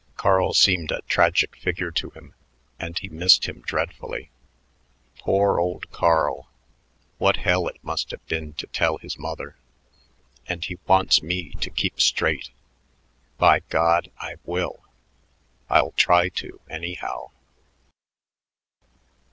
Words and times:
Carl 0.17 0.51
seemed 0.51 0.91
a 0.91 1.03
tragic 1.03 1.55
figure 1.55 1.91
to 1.91 2.09
him, 2.09 2.33
and 2.79 2.97
he 2.97 3.07
missed 3.07 3.45
him 3.47 3.61
dreadfully. 3.61 4.31
Poor 5.19 5.59
old 5.59 5.91
Carl! 5.91 6.49
What 7.19 7.37
hell 7.37 7.67
it 7.67 7.77
must 7.83 8.09
have 8.09 8.25
been 8.25 8.53
to 8.53 8.65
tell 8.65 8.97
his 8.97 9.19
mother! 9.19 9.57
"And 10.47 10.65
he 10.65 10.79
wants 10.87 11.21
me 11.21 11.51
to 11.59 11.69
keep 11.69 12.01
straight. 12.01 12.49
By 13.37 13.59
God, 13.69 14.09
I 14.17 14.37
will.... 14.43 14.83
I'll 15.69 15.91
try 15.91 16.29
to, 16.29 16.61
anyhow." 16.67 17.27